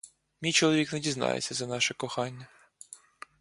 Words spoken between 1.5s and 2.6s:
за наше кохання.